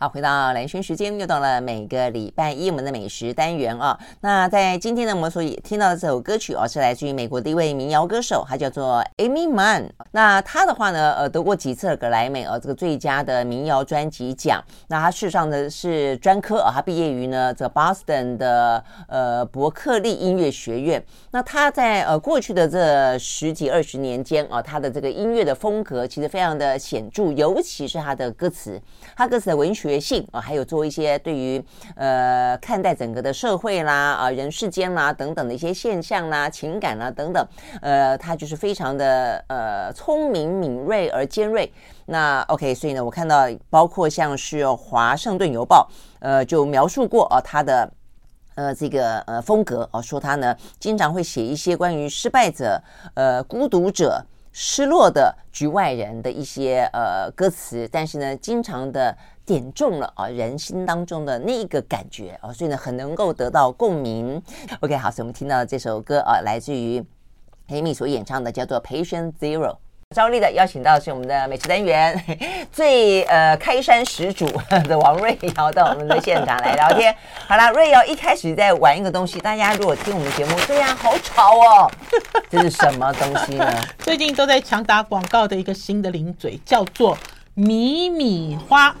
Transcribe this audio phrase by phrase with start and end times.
[0.00, 3.98] 好，回到蓝轩时间，又到了每个礼拜一我们的美食单元啊。
[4.20, 9.88] 那在今天呢，我们所听到的这首歌曲啊，是来自于美国的一位民谣歌手，他叫做 Amy Mann。
[10.12, 14.62] 那他的话呢，呃，得过几次格莱美啊这个最佳的民谣专辑奖。
[14.86, 21.04] 那他事实上呢是专科啊，他毕业于呢这个 Boston 的呃伯克利音乐学院。
[21.32, 28.80] 那他在呃过去的这十几二十年间啊，他的这个音乐的风格其实非常的显著，尤其是他的歌词，
[29.16, 29.87] 他歌词的文学。
[29.88, 31.64] 觉性啊，还有做一些对于
[31.96, 37.48] 呃看待整个的社会啦啊人世间啦等等的一些现象啦情感啦等等，
[37.80, 41.72] 呃，他就是非常的呃聪明敏锐而尖锐。
[42.04, 45.88] 那 OK，所以呢，我看到包括像是《华盛顿邮报》
[46.20, 47.90] 呃就描述过啊他的
[48.56, 52.78] 呃这个呃风格啊，说他呢经常会写一些关于失败者
[53.14, 54.22] 呃孤独者。
[54.60, 59.16] 失落的局外人的一些呃歌词，但是呢，经常的
[59.48, 64.40] 点中了啊人心当中的那一个感觉啊，所以呢，很能够得到共鸣。
[64.80, 67.02] OK，好，所以我们听到这首歌啊，来自于
[67.68, 69.70] Amy 所演唱的，叫做《Patient Zero》。
[70.14, 72.22] 照例的邀请到是我们的美食单元
[72.72, 74.46] 最呃开山始祖
[74.84, 77.14] 的王瑞瑶到我们的现场来聊天。
[77.48, 81.90] 好了，瑞瑶一开始在玩一个东西，大家如果听我们节目，对呀，好吵哦，
[82.50, 83.66] 这是什么东西呢？
[83.98, 87.16] 最近都在强打广告的一个新的零嘴，叫做
[87.54, 88.94] 米米花。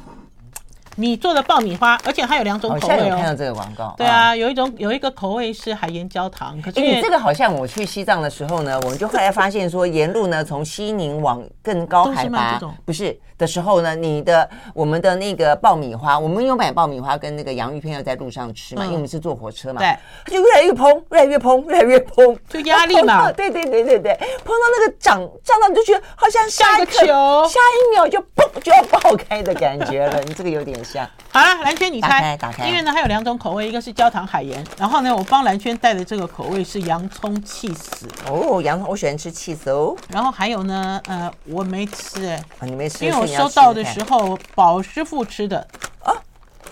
[0.98, 3.06] 米做的爆米花，而且它有两种口味哦。
[3.08, 3.94] 有看到这个广告。
[3.96, 6.60] 对啊，有一种有一个口味是海盐焦糖。
[6.60, 23.30] 可是你这个好像我去西藏的时候呢，我们就后来发现说，沿路呢从西宁往更高海拔，不是的时候呢，你的我们的那个爆米花，我们有买爆米花跟那个洋芋片要在路上吃嘛，因为我们是坐火车嘛，对，它就越来越膨，越来越膨，越来越膨，就压力嘛。
[23.30, 30.20] 对对对对对，碰到那个涨涨到你就觉得好像下一个球，下一秒就嘣 就要爆开的感觉了。
[30.22, 31.08] 你这个有点像。
[31.30, 31.48] 好了。
[31.62, 32.36] 蓝轩，你猜？
[32.36, 32.66] 打开。
[32.66, 38.06] 因为呢，它有两种口味，一个是焦糖海盐，然后呢，我帮蓝轩带的这个口味是洋葱气死。
[38.26, 39.94] 哦，洋葱，我喜欢吃气死哦。
[40.08, 45.66] 然后还有呢，呃，我没吃哎、啊，你没吃，因为我收到的时候，宝师傅吃的。
[46.04, 46.16] 哦，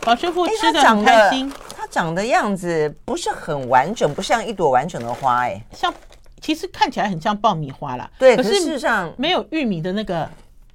[0.01, 1.53] 宝师傅吃的很开心。
[1.77, 5.93] 它长的样子不是很完整，不像一朵完整的花哎，像，
[6.41, 8.09] 其实看起来很像爆米花啦。
[8.19, 10.29] 对，可是事实上没有玉米的那个，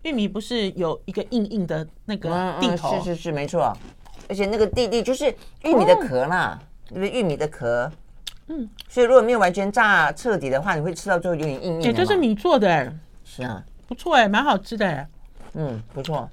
[0.03, 2.29] 玉米不是有一个硬硬的那个
[2.59, 2.89] 地头？
[2.89, 3.75] 嗯嗯、是是是，没错。
[4.29, 7.09] 而且那个蒂蒂就是玉米的壳啦，对不对？
[7.09, 7.91] 玉米的壳，
[8.47, 11.85] 嗯，所以如果没有完全炸彻底的话，你会吃到最后有点硬硬的。
[11.87, 12.93] 也就是米做的，哎，
[13.25, 15.07] 是啊，不错哎，蛮好吃的哎，
[15.53, 16.29] 嗯，不错。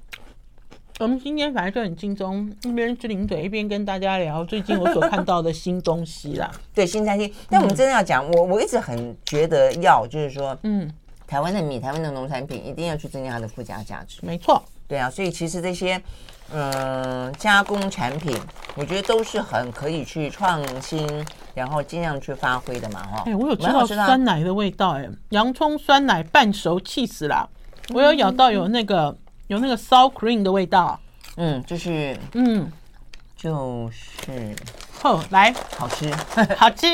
[0.99, 6.51] 我们今天反正就很轻松，一边吃零嘴，一边跟大家聊最近我所看到的新东西啦。
[6.75, 7.33] 对，新餐厅。
[7.49, 10.89] 但我们真的要讲，我我一直很觉得要就是说，嗯，
[11.29, 14.17] 台湾的米，台湾的农产品一定要去增加它的附加价值。
[14.23, 16.01] 没错，对啊，所以其实这些。
[16.51, 18.35] 嗯，加工产品，
[18.73, 21.07] 我觉得都是很可以去创新，
[21.53, 23.23] 然后尽量去发挥的嘛，哈。
[23.27, 27.47] 哎，我有吃到酸奶的味道，哎，洋葱酸奶半熟气死了。
[27.93, 29.15] 我有咬到有那个
[29.45, 30.99] 有那个 sour cream 的味道，
[31.37, 32.71] 嗯，就是嗯，
[33.37, 34.55] 就是
[34.99, 36.11] 后来好吃，
[36.57, 36.87] 好吃。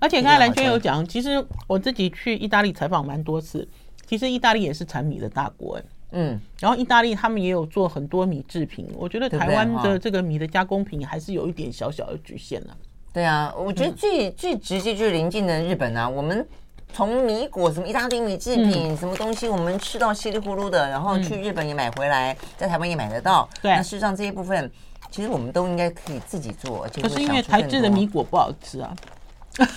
[0.00, 3.68] 而且刚才蓝娟有讲，其实我自己去意大利采访蛮多次，
[4.12, 5.82] 其实意大利也是产米的大国，哎。
[6.10, 12.76] 嗯，然后意大利他们也有做很多米制品，我觉得台湾的这个米的加工品还是有一点小小的局限了。
[13.14, 16.46] 对啊，我觉得最、嗯、最直接就是邻近的日本啊，我们
[16.92, 23.48] 从米果什么意大利米制品、嗯、什么东西，我们吃到稀里糊涂的，然后去日本也买回来，在台湾也买得到。
[23.62, 24.70] 对，那事实上这一部分
[25.10, 28.94] 其实我们都应该可以自己做，而且可是因为台制的米果不好吃啊，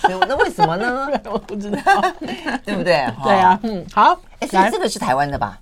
[0.02, 1.08] 那为什么呢？
[1.30, 2.00] 我不知道，
[2.64, 3.06] 对不对？
[3.24, 5.58] 对啊，嗯，好，哎，所以这个是台湾的吧？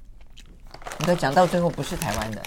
[0.99, 2.41] 你都讲到最后不是台湾的，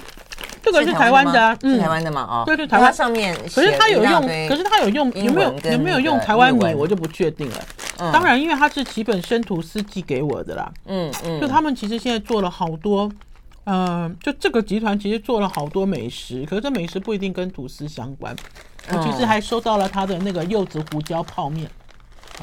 [0.64, 2.22] 这个是台湾的，是台湾的嘛？
[2.22, 7.58] 哦，对对，台湾上面，可是它有用，可是它有用，有没有有没有用台湾米，我就不确定了。
[8.12, 13.12] 当然，因为它是几本生吐司寄给我的啦，嗯嗯，就他们其实现在做了好多，
[13.66, 18.36] 嗯，就这个集团其实做了好多美食，可是这美食不一定跟吐司相关。
[18.90, 21.70] 我其实还收到了他的那个柚子胡椒泡面。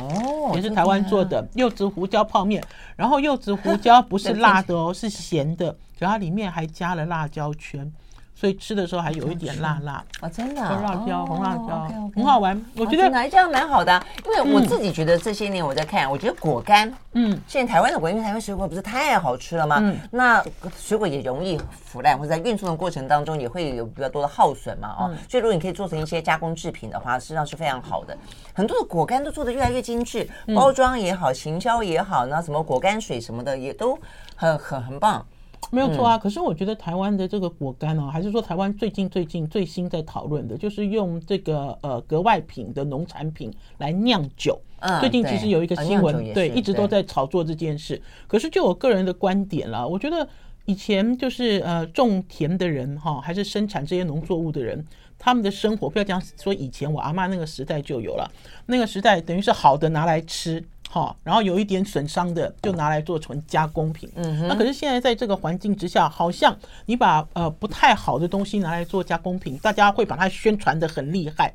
[0.00, 2.60] 哦，也是台湾做的柚子胡椒泡面，
[2.96, 5.66] 然后柚子胡椒不是 辣的哦，是咸的，
[5.98, 7.92] 然后它里面还加了辣椒圈。
[8.34, 12.60] 所以吃的时候还有一点辣辣啊，真的，红辣椒，红辣椒，很好玩。
[12.76, 19.78] 我觉得来这样蛮好的，因为我自己觉得这些年我在看，我觉得果干，嗯，现在台湾的果干，因为台湾水果不是太好吃了吗？
[19.80, 20.44] 嗯，那
[20.76, 28.16] 水果也容易腐烂，或者在运送的过程当中也会有比较多的耗损嘛，哦，所以如果你可以做成一些加工制品的话，实际上是非常好的。
[28.52, 33.98] 很多的果干都做的越来越精致，包装也好，行销也好，那什么果干水什么的也都
[34.34, 35.24] 很很很棒。
[35.70, 36.16] 没有错啊。
[36.18, 44.60] 可是我觉得台湾的这个果干哦，还是说台湾最近最近最新在讨论的，就是用这个呃格外品的农产品来酿酒。
[45.00, 48.00] 最近其实有一个新闻，对，一直都在炒作这件事。
[48.26, 50.28] 可是就我个人的观点啦，我觉得
[50.66, 54.84] 以前就是呃种田的人哈，还是生产这些农作物的人，
[55.18, 58.30] 他们的生活不要讲说以前我阿妈那个时代就有了，
[58.66, 60.62] 那个时代等于是好的拿来吃。
[60.88, 64.08] 好，然后有一点损伤的就拿来做成加工品。
[64.14, 71.52] 嗯哼，那可是现在在这个环境之下，好像你把呃不太好的东西拿来做加工品，大家会把它宣传的很厉害，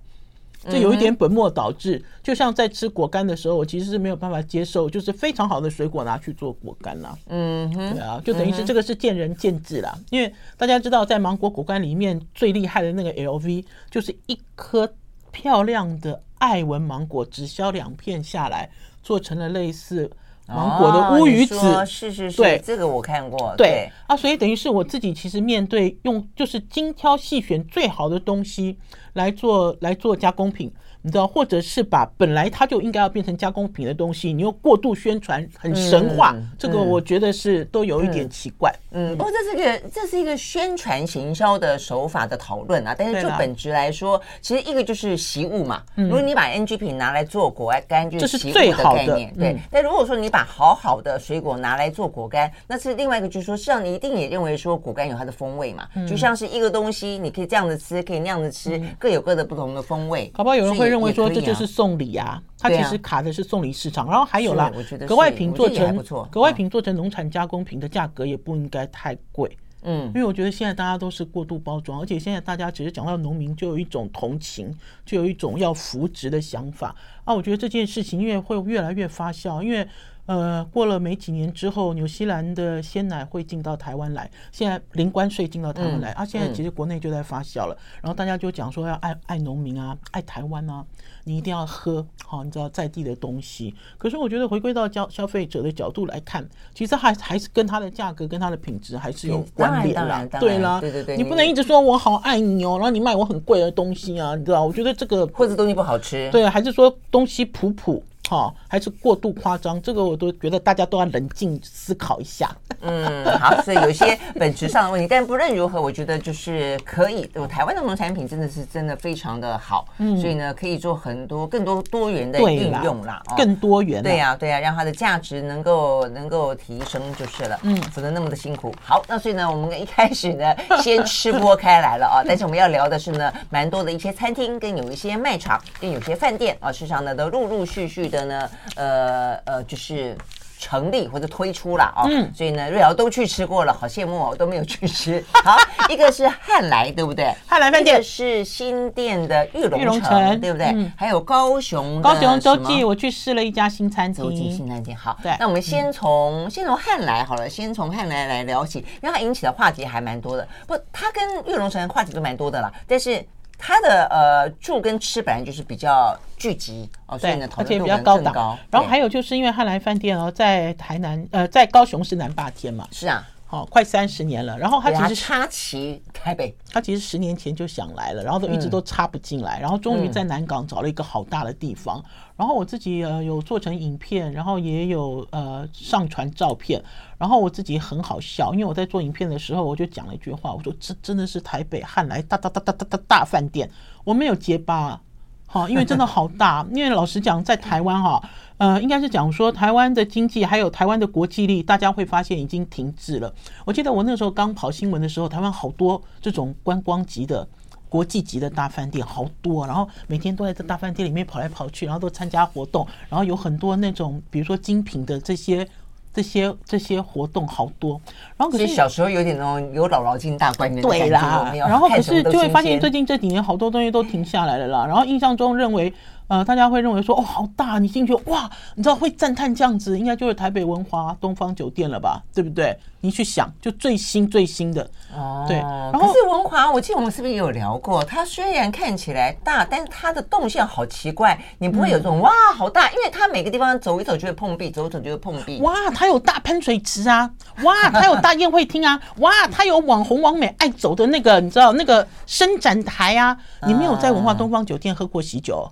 [0.69, 2.03] 这有一点本末倒置。
[2.21, 7.17] 就像在吃果干的时候，我其实是没有办法接受，就是非常好的水果拿去做果干啦。
[7.27, 9.97] 嗯哼，对啊，就等于是这个是见仁见智啦。
[10.09, 14.91] 因为大家知道，在芒果果干里面最厉害的那个 LV，就是一颗
[15.31, 18.69] 漂亮的爱文芒果，只削两片下来。
[19.01, 20.09] 做成了类似
[20.47, 23.91] 芒果的乌鱼子，哦、是是是，对，这个我看过，对，对。
[24.07, 28.77] 啊，所以等于是我自己其实面对用就是精挑细选最好的东西
[29.13, 30.71] 来做来做加工品。
[31.01, 38.73] 你知道，或者是把本来它就应该要变成加工品的东西，你又过度宣传，很神话，嗯、这个我觉得是都有一点奇怪。
[38.91, 42.93] 嗯，不过这是一个这是一个宣传行销的手法的讨论啊。
[42.97, 45.81] 但是就本质来说，其实一个就是习物嘛。
[45.95, 49.33] 嗯如果你把 NG 品拿来做果干，就是习物的概念。
[49.35, 49.57] 对。
[49.71, 55.87] 但如果说你把好好的水果拿来做果干，那是另外一个，就是说，实际上你一定也认为说果干有它的风味嘛。
[56.05, 60.29] 就像是一个东西，你可以这样子吃，可以那样子吃，各有各的不同的风味。
[60.33, 60.55] 好不好？
[60.55, 60.88] 有人会。
[60.89, 64.09] 认为说这就是送礼啊，它其实卡的是送礼市场。
[64.09, 64.71] 然后还有啦，
[65.07, 69.55] 格外瓶做成格外瓶做成农产加工品的价格也不应该太贵。
[69.83, 74.75] 嗯，因为我觉得现在大家都是过度包装，而且现在大家只是讲到农民就有一种同情，
[75.05, 76.93] 就有一种要扶植的想法
[77.23, 77.33] 啊。
[77.33, 79.87] 我觉得这件事情因为会越来越发酵，因为。
[80.29, 87.75] 呃，过了没几年之后，纽西兰的鲜奶会进到台湾来，现在零关税进到台湾来，嗯、啊，现在其实国内就在发酵了。
[87.75, 90.85] 嗯、然后大家就讲说要爱爱农民啊，爱台湾啊，
[91.23, 93.73] 你一定要喝好，你知道在地的东西。
[93.97, 100.23] 可是我觉得回归到消消费者的角度来看，其实还还是跟它的价格跟它的品质还是有关联啦。
[100.39, 104.63] 对啦，对对对，你不能一直说我好爱你哦，然后你卖我很贵的东西啊，你知道？
[104.63, 108.03] 我觉得这个或者东西不好吃，对，还是说东西普普。
[108.29, 109.81] 好，还是过度夸张？
[109.81, 112.55] 这个我都觉得大家都要冷静思考一下。
[112.81, 117.27] 嗯，好，所以有些本质上的问题，但不论如何，我觉得就是可以。
[117.33, 124.03] 我台湾的农产品真的是真的非常的好，嗯，所以呢，可以做很多更多多元的应用啦，更多元。
[124.03, 127.59] 对呀，对呀，让它的价值能够能够提升就是了。
[127.63, 128.71] 嗯，否则那么的辛苦。
[128.79, 138.18] 好，那所以呢，我们一开始呢，先吃播开来了啊， 但是我们要聊的是呢，蛮多的一些餐厅跟有一些卖场跟有些饭店啊，事实上呢，都陆陆续续的。
[138.25, 140.15] 呢，呃呃，就是
[140.59, 145.23] 成立或者推出了哦，嗯，所以呢，瑞瑶都去吃过了，好羡慕哦，我都没有去吃。
[145.43, 145.57] 好，
[145.87, 147.33] 一个是汉来，对不对？
[147.47, 150.67] 汉来饭店是新店的玉龙城，对不对？
[150.67, 154.93] 嗯、还有高雄，高雄洲际，我去试了一家新餐厅，洲际新餐厅。
[154.93, 160.45] 好，对，那我们先从、嗯、先从汉来好了，先从汉来来聊起，因为它引起的话题还蛮多的。
[160.67, 163.25] 不，它跟玉龙城话题都蛮多的啦，但是。
[163.59, 168.57] 它的呃住跟吃本来就是比较聚集哦，所以呢，而且比较高档。
[168.71, 174.55] 然后还有就是因为汉来饭店哦，在台南呃，在高雄是南霸天嘛，是啊，好快三十年了。
[174.59, 182.03] 然后他其实插旗台北，他其实十年前就想来了，然后都一直都插不进来，然后终于在南港找了一个好大的地方。
[182.37, 186.81] 然后我自己呃有做成影片，然后也有呃上传照片。
[187.17, 193.67] 然后我自己很好笑，因为我在做影片的时候，我就讲了一句话，我说这真的是台北汉来大大大大大大大饭店，
[194.03, 195.01] 我没有结巴，
[195.47, 196.63] 好，因为真的好大。
[196.71, 198.21] 因为老实讲，在台湾哈，
[198.59, 203.33] 呃，应该是讲说台湾的经济还有台湾的国际力，大家会发现已经停滞了。
[203.65, 207.47] 我记得我那时候刚跑新闻的时候，台湾好多这种观光级的。
[207.91, 215.67] 国际级的大饭店好多，然后每天都在这大饭店里面跑来跑去，然后都参加活动，然后有很多那种比如说精品的这些
[216.13, 217.99] 这些这些活动好多。
[218.37, 224.85] 然后可是小时候有点那种有姥姥进大观园对啦，然后可是就会发现最近这几年好多东西都停下来了啦。
[224.85, 225.91] 然后印象中认为。
[226.29, 227.79] 呃，大家会认为说，哦，好大！
[227.79, 232.77] 你进去，哇，你知道会赞叹这样子，应该就是台北文华东方酒店了吧，对不对？
[233.01, 235.57] 你去想，就最新最新的，哦，对。
[235.57, 238.03] 然后可是文华，我记得我们是不是也有聊过？
[238.03, 245.59] 它虽然看起来大，但是它的动线好奇怪，你不会有这种、嗯、哇，好大，因为它每个地方走一走就会碰壁，走一走就会碰壁。
[245.61, 247.31] 哇，它有大喷水池啊，
[247.63, 253.35] 哇，它有大宴会厅啊，哇，它有网红网美爱走的那个，你知道那个伸展台啊。
[253.65, 255.67] 你没有在文化东方酒店喝过喜酒？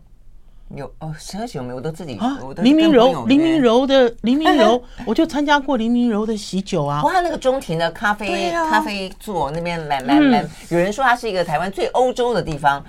[0.75, 1.75] 有哦，十二喜有没有？
[1.77, 2.38] 我都自己啊。
[2.57, 7.01] 林明柔，林明柔的林明柔，我就参加过林明柔的喜酒啊。
[7.03, 12.83] 哇，那个中庭的咖啡咖啡座那边来来来，有人说它是一个台湾最欧洲的地方。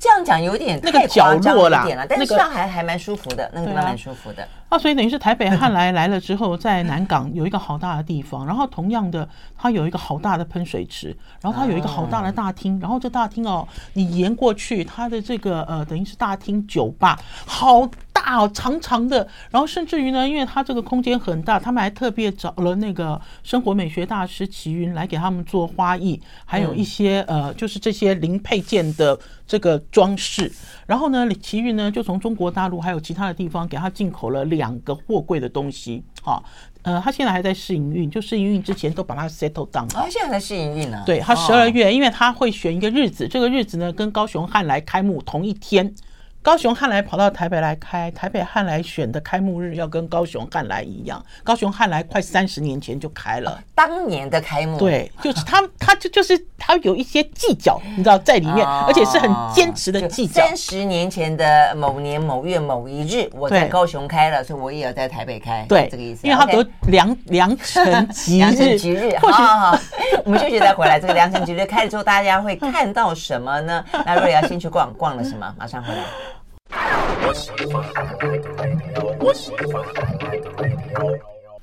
[0.00, 4.44] 这样讲有点太夸张一点了，但是上海还蛮舒服的，那个地方蛮舒服的。
[4.72, 29.18] 啊，所以等于是台北汉 来来了之后，在南港有一个好大的地方，然后同样的，它有一个好大的喷水池，然后它有一个好大的大厅，然后这大厅哦，你沿过去，它的这个呃，等于是大厅酒吧，好大哦，长长的，然后甚至于呢，因为它这个空间很大，他们还特别找了那个生活美学大师齐云来给他们做花艺，还有一些呃，就是这些零配件的。
[29.44, 30.50] 这个装饰，
[30.86, 36.42] 然后呢，李奇云呢就从中国大陆还有其他的地方给他进口了两个货柜的东西，哈，
[36.82, 39.88] 呃，他现在还在试营运，就试营运之前都把它 settle down。
[39.88, 45.94] 他现在在试营运呢，对，他十二月，因为他会选一个日子，这个日子呢跟高雄汉来开幕同一天。
[46.42, 51.24] 高雄汉来跑到台北来开，台北汉来选的开幕日要跟高雄汉来一样。
[51.44, 60.44] 高雄汉来快三十年前就开了，当年的开幕，对，就是他，他就就是他有一些计较，你知道在里面，而且是很坚持的计较。
[60.44, 66.26] 三十年前的某年某月某一日，我在高雄开了，所以我也要在台北开，对，这个意思。
[66.26, 69.78] 因为他得良良辰吉日，良辰吉日，好好好，
[70.24, 70.98] 我们休息再回来。
[70.98, 73.84] 这个良辰吉日开了之后，大家会看到什么呢？
[74.04, 75.54] 那瑞要先去逛逛了，什么？
[75.56, 76.02] 马上回来。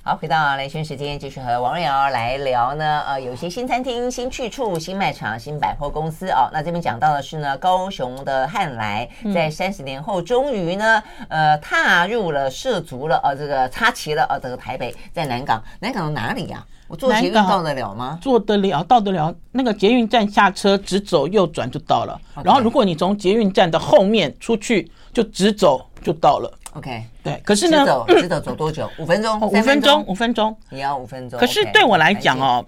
[0.02, 3.02] 好，回到雷军时间，继续和王瑞瑶来聊呢。
[3.06, 6.48] 呃，有些新餐厅、新去处、新卖场、新百货公司哦。
[6.52, 16.64] 那这边讲到的是呢，高雄的汉来在三十年后终于呢，呃，踏入了涉足了呃，这个插旗了呃，这个台北在南港，南港的哪里呀？
[16.88, 18.18] 我坐捷运到得了吗？
[18.20, 19.32] 坐得了，到得了。
[19.52, 22.18] 那个捷运站下车，直走右转就到了。
[22.42, 24.90] 然后，如果你从捷运站的后面出去。
[25.12, 27.40] 就直走就到了，OK，对。
[27.44, 28.88] 可是呢，直走直走走多久？
[28.98, 29.40] 五分钟？
[29.40, 30.06] 五分钟？
[30.06, 30.56] 五分钟？
[30.70, 31.38] 你要五分钟？
[31.38, 32.64] 可是对我来讲哦，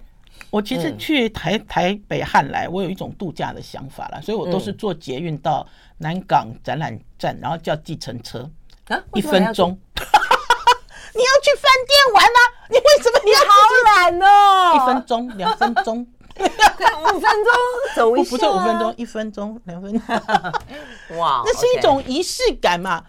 [0.49, 5.65] 我其实去台台北汉来，我有一种度假的想法啦，所以我都是坐捷运到
[5.97, 8.49] 南港展览站，然后叫计程车
[8.89, 9.77] 啊，一分钟。
[11.15, 12.39] 你要去饭店玩吗？
[12.69, 13.43] 你为什么你好
[13.85, 14.75] 懒哦？
[14.75, 16.05] 一分钟，两分钟。
[17.13, 17.53] 五分钟
[17.95, 20.01] 走一下，不是五分钟，一分钟，两分钟。
[21.17, 23.03] 哇， 那是一种仪式感嘛？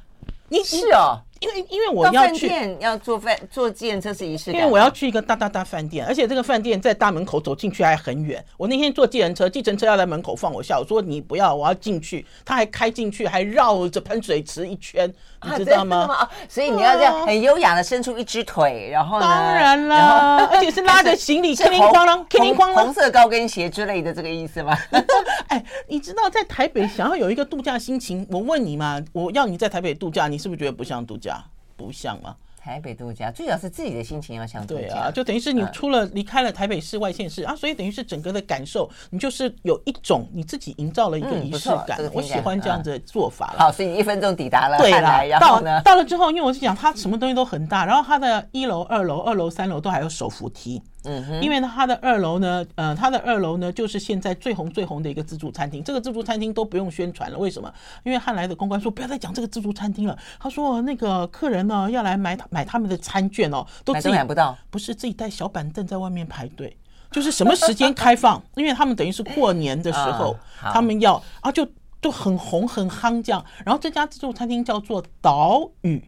[0.49, 8.43] 你是哦，因为因为我要去要坐饭坐计程车是仪式感，因为我要去一个大大大饭店，而且这个饭店在大门口走进去还很远。
[8.57, 15.13] 我那天坐计程车，计程车要在门口放我下，我说你不要，我要进去，他还开进去，还绕着喷水池一圈。
[15.47, 16.07] 你知道吗？
[16.11, 19.27] 啊、所以你要这样很优雅的伸出一只腿，然后呢？
[19.27, 24.75] 当然了，而且是拉着行李， 哐啷哐啷，哐啷哐啷，红色高跟鞋之类的，这个意思吗？
[25.49, 31.34] 哎，你知道在台北想要有一个度假心情，我问你嘛，我要你在台北度假，你是不是觉得不像度假？
[31.77, 32.35] 不像吗？
[32.57, 41.99] 台北度假最好是自己的心情要像度假，对啊，就等于是你出了离开了台北市外县市啊，所以等于是整个的感受，你就是有一种你自己营造了一个仪式感。
[42.15, 43.59] 我喜欢这样子的做法了。
[43.59, 44.79] 好，所以一分钟抵达了。
[44.79, 50.83] 对了，到到了之后，因为我是讲它什么东西都很大，然后它的一楼、二楼、二楼、三楼都还有手扶梯。
[51.05, 55.83] 嗯哼，因为呢，它的二楼呢，呃，它的二楼呢，就是现在最红最红的一个自助餐厅。
[55.85, 57.73] 这个自助餐厅都不用宣传了，为什么？
[58.05, 60.19] 因为汉来的公关说不要再讲这个自助餐厅了。
[60.39, 66.77] 他说那个客人呢要来买买他们的餐券哦，都自己买不到，不是自己带小板凳在外面排队，
[67.11, 68.43] 就是什么时间开放？
[68.57, 71.69] 因为他们等于是过年的时候， 他们要啊，就
[72.01, 73.45] 就很红很夯这样。
[73.65, 76.03] 然后这家自助餐厅叫做岛屿，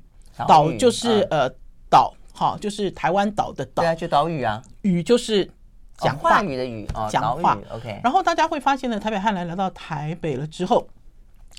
[0.49, 1.50] 岛就是呃
[1.91, 2.15] 岛。
[2.37, 5.50] 好，就是台湾岛的岛，对啊，就岛屿啊，屿就是
[5.97, 6.43] 讲话。
[6.43, 7.57] 语的语，讲话。
[7.71, 10.87] OK，然后大家会发现呢，台北汉来来到台北了之后，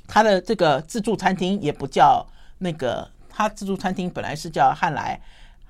[0.08, 2.24] 他的这个自助餐厅也不叫
[2.60, 5.20] 那个，他自助餐厅本来是叫汉来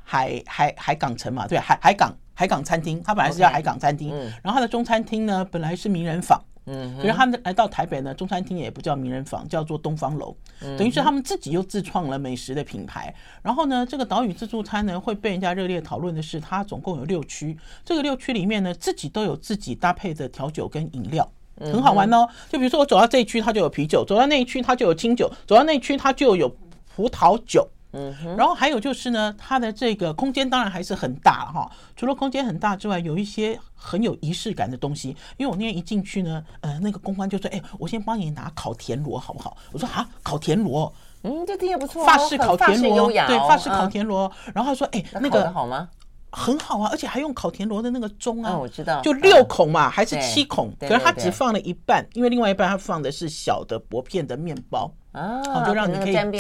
[0.04, 6.44] 海海海港城嘛，对，海海港海港餐厅，他本来是叫海港餐厅，然后他的中餐厅呢，本来是名人坊。
[6.68, 10.36] 嗯，可是他们来到台北呢，中餐厅也不叫名人坊，叫做东方楼，
[10.78, 13.14] 等于是他们自己又自创了美食的品牌。
[13.42, 22.28] 然后呢，这个岛屿自助餐呢，会被人家热烈讨论的是，它总共有六区，这个六区里面呢，自己都有自己搭配的调酒跟饮料，很好玩哦。
[22.50, 26.54] 就比如说我走到这一区，它就有啤酒；走到那一区，它就有清酒；走到那一区，它就有
[26.94, 27.66] 葡萄酒。
[27.94, 31.72] 嗯，然后还有就是呢，它的这个空间当然还是很大哈。
[31.96, 35.16] 除了空间很大之外，有一些很有仪式感的东西。
[35.38, 45.90] 因为我那天一进去呢，呃，那个公关就说：“哎，我先帮你拿烤田螺好不好？”我说：“啊，烤田螺，嗯，这听也不错，法式烤田螺，对，法式烤田螺。”然后他说：“哎，那个好吗？
[46.30, 50.72] 很好啊，而且还用烤田螺的那个钟啊，我知道，就六孔嘛，还是七孔？
[50.78, 56.32] 可是他只放了一半，因为另外一半他放的是小的薄片的面包。”啊，好，就让你可以沾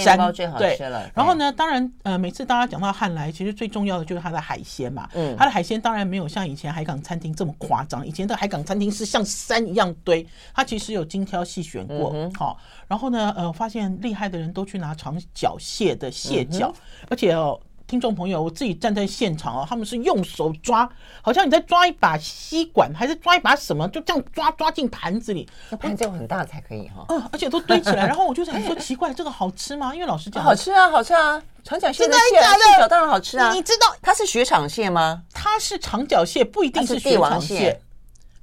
[0.58, 0.78] 对。
[1.16, 5.10] 然后呢，当然呃，每次大家讲到汉来，其实最重要的就是它的海鲜嘛。
[5.14, 12.14] 嗯，它的海鲜当然没有像以前海港餐厅这么夸张，以前的海港餐厅是像山一样堆，它其实有精挑细选过。
[12.38, 16.72] 好，然后呢，呃，发现厉害的人都去拿长脚蟹的蟹脚，
[17.10, 17.60] 而且哦。
[17.88, 20.88] 听众朋友，我自己站在现场哦，他们是用手抓，
[21.22, 25.48] 好像你在抓一把吸管，还是抓一把什么，就这样抓抓进盘子里。
[25.70, 27.06] 那盘子要很大才可以哈。
[27.08, 28.06] 嗯，而且都堆起来。
[28.06, 29.96] 然后我就想说，奇怪，这个好吃吗？
[29.96, 32.42] 因为老师讲好吃啊，好吃啊，长脚蟹的蟹
[32.78, 33.54] 脚当然好吃啊。
[33.54, 35.24] 你知道它是雪场蟹吗？
[35.34, 37.80] 它是长脚蟹，不一定是雪场蟹。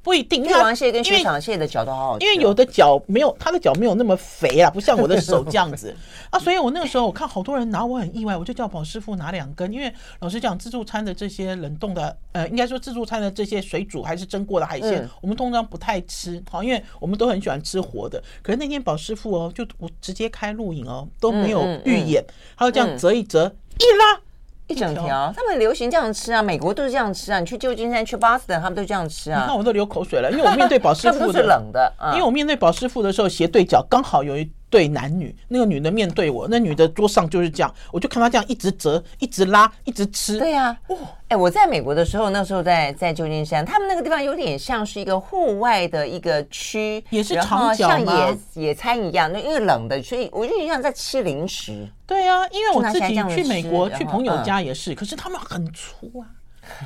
[0.05, 5.97] 不一定，帝王蟹跟雪场蟹的脚都好好吃，因为有的脚没有，它的脚没有那么肥啊，不像我的手这样子
[6.29, 6.39] 啊。
[6.39, 18.23] 所以我那个时候我看好多人拿，我很意外，我就叫宝师傅拿两根，因为老实讲，自助餐的这些冷冻的，呃，应该说自助餐的这些水煮还是蒸过的海鲜，我们通常不太吃，好，因为我们都很喜欢吃活的。
[18.43, 22.23] 可是那天宝师傅哦，就我直接开录影哦，都没有预演，
[22.59, 24.21] 他就这样折一折，一拉。
[24.67, 27.41] 一整条，他们流行这样吃啊，美国都是这样吃啊。
[27.41, 29.41] 你去旧金山、去巴斯坦，他们都这样吃啊。
[29.43, 34.51] 你看我都流口水了，因为我面对保 师傅是冷的，因为我面对保师傅的时候斜对角刚好有一。
[34.75, 40.37] 对男女，那个女的面对我，那女的桌上就是这样，我就看她这样一直折、一直拉、一直吃。
[40.37, 51.89] 对呀、啊，哇，哎，我在美国的时候，那时候在在旧金山，他们那个地方有点像是一个户外的一个区，也是长脚像野野餐一样，那因为冷的，所以我就像在吃零食。
[52.05, 56.27] 对呀、啊，因为我自己去美国去朋友家也是，可是他们很粗啊。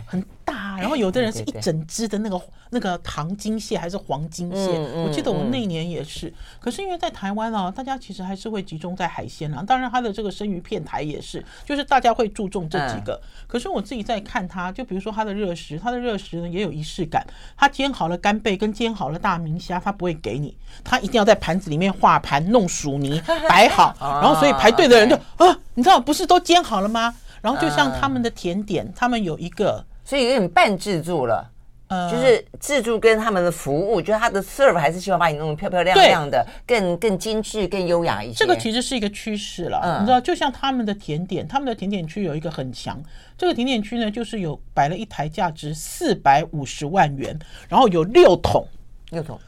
[0.07, 6.33] 很大，然后有的人是一整只的那个那个糖金蟹还是黄金蟹，我记得我那年也是。
[6.61, 9.63] 可是因为在台湾啊，大家其实还是会集中在海鲜啊。
[9.67, 13.21] 当然，它的这个生鱼片台也是，就是大家会注重这几个。
[13.47, 17.27] 可是我自己在看它，就比如说它的热食，它的热食呢也有仪式感。
[17.57, 27.15] 它煎好了干贝跟煎好了大明虾，它不会给你，它一定要在盘子里面画盘弄薯泥 摆好，然后所以排队的人就啊，你知道不是都煎好了吗？
[27.41, 31.51] 然后就像他们的甜点，嗯、他们有一个，所以有点半自助了，
[31.89, 38.35] 呃，就是自助跟他们的服务，就是他的 serve 还是希望把你弄得漂漂亮亮的，更更精致、更优雅一些。
[38.35, 43.01] 这个其实是一个趋势了，嗯、你知道，就像他们的甜点，他们的甜点区有一个很强，
[43.37, 48.67] 这个甜点区呢，就是有摆了一台价值四百五十万元，然后有六桶，
[49.11, 49.39] 六桶。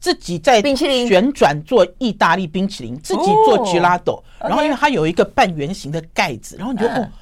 [0.00, 1.06] 自己在冰淇淋。
[1.06, 6.92] 旋转做意大利冰淇淋，自己做 gelato，然后因为它有一个半圆形的盖子，然后你就哦。
[6.96, 7.12] 嗯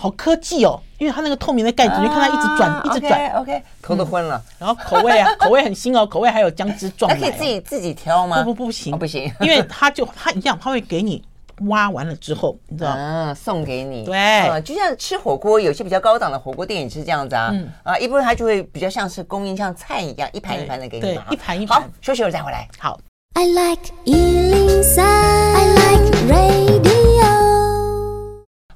[0.00, 4.42] 好科技哦，因为它那个透明的盖子，你看它一直转，一直转，OK，头都昏了。
[4.58, 7.20] 然后口味啊，口味很新哦，口味还有姜汁撞奶。
[7.20, 8.42] 可以自己自己挑吗？
[8.42, 11.22] 不不不行，不行，因为它就它一样，它会给你
[11.68, 14.02] 挖完了之后，你知道嗯，送给你。
[14.06, 17.54] 对，就像吃火锅，有些比较高档的火锅店也是这样子啊。
[17.82, 21.24] 啊，一部分它就会比较像是供应像菜一样，一盘一盘的给你嘛。
[21.30, 21.78] 一盘一盘。
[21.78, 22.66] 好，休息会儿再回来。
[22.78, 22.98] 好。
[23.34, 23.92] I like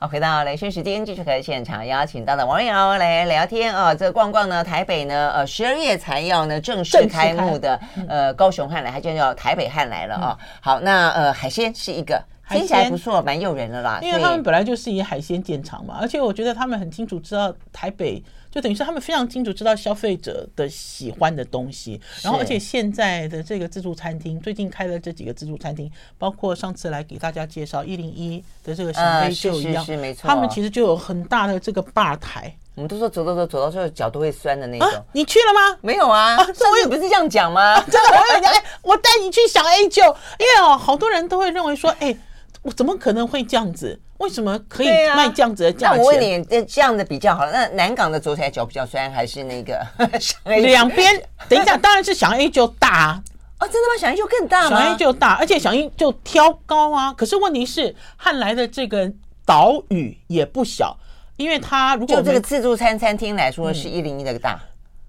[0.06, 3.94] 回到雷讯时间，继续和现场邀请到的王瑞瑶来聊天啊。
[3.94, 10.38] 这逛逛呢，台北呢，呃，十二月才要呢正式开幕的，呃，高雄汉来，它就叫台北汉来了啊。
[10.60, 13.98] 好，那呃，海鲜是一个听起来不错，蛮诱人的啦。
[14.02, 18.22] 因为他们本来就是以海鲜见长嘛，而且我觉得他们很清楚知道台北。
[18.50, 32.54] 就等于是他们非常清楚知道消费者的喜欢的东西，然后而且现在的这个自助餐厅最近开的这几个自助餐厅，包括上次来给大家介绍一零一的这个小 A 就一样，是没错，他们其实就有很大的这个吧台。
[32.76, 34.88] 我们都说走走走走到最后脚都会酸的那种。
[35.10, 35.76] 你去了吗？
[35.80, 37.74] 没有啊，这我也不是这样讲吗？
[37.90, 42.16] 真的，我讲，哎，我带你去小 A 就，因为哦，好多人都会认为说，哎。
[42.64, 44.00] 我怎么可能会这样子？
[44.18, 45.98] 为什么可以卖这样子的价钱？
[45.98, 49.86] 那我问你，这这样的比较好，那南港的走起来脚比较酸，还是那个
[50.44, 51.22] 两边？
[51.48, 53.22] 等一下，当然是小 A 就大啊！
[53.60, 54.00] 哦，真的吗？
[54.00, 54.82] 小 A 就更大吗？
[54.82, 57.12] 小 A 就大，而且小 A 就挑高啊。
[57.12, 59.12] 可是问题是，汉来的这个
[59.44, 60.96] 岛屿也不小，
[61.36, 64.58] 因为它如果就这个自助餐餐厅来说，是一零一的大。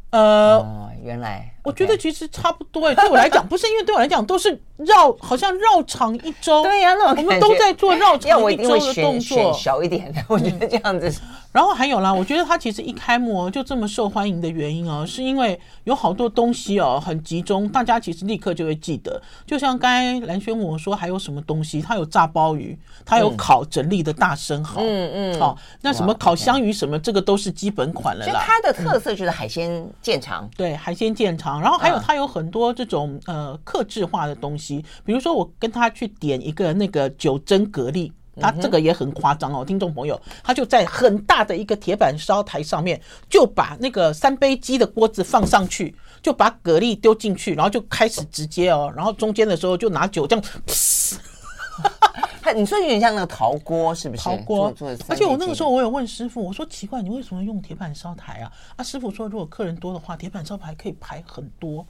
[0.10, 1.55] 呃，哦，原来。
[1.66, 6.64] 我觉得其实差不多哎，对我来讲 不是，因为对我来讲都是绕，好像绕场一周。
[6.64, 11.14] 对呀，那我们都在做绕场一周的动作，小一点的，我觉得这样子。
[11.56, 19.22] 然后还有啦，我觉得它其实一开幕哦就这么受欢迎的原因哦，是因为有好多东西哦很集中，大家其实立刻就会记得。
[19.46, 28.44] 就像刚才蓝轩问我说还有什么东西，它有炸鲍鱼，它有烤整粒的大生蚝，嗯嗯，好，那什么烤香鱼什么，这个都是基本款了啦。
[28.46, 31.62] 它的特色就是海鲜见长，对，海鲜见长。
[31.62, 38.12] 然后还有它有很多这种呃克制化的东西，比如说我跟他去点一个那个九蒸蛤蜊。
[38.40, 50.46] 他这个也很夸张哦，听众朋友，他就在很大的一个铁板烧台上面，就把那个三杯鸡的锅子放上去，就把蛤蜊丢进去，然后就开始直接哦，然后中间的时候就拿酒这样，
[52.42, 54.24] 它你说有点像那个陶锅，是不是？
[54.24, 54.74] 陶锅。
[55.08, 58.52] 而且我那个时候我有问师傅，我说奇怪，你为什么用铁板烧台啊？
[58.76, 61.86] 啊，师傅说如果客人多的话，铁板烧台可以排很多。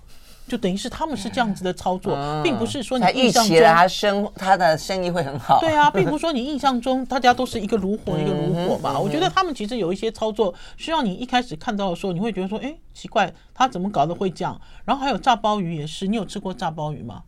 [0.47, 5.59] 就等于是他们是这样子的操作，嗯、并不是说你印象中他生他的生意会很好。
[5.59, 8.93] 对啊，并不是说你印象中大家都是一个炉火一个炉火嘛。
[8.95, 14.59] 嗯、我觉得他们其实有一些操作，需要你一开始看到的时候，你会觉得说，哎，奇怪，他怎么搞的会这样？
[14.83, 17.23] 然后还有炸鲍鱼也是，你有吃过炸鲍鱼吗？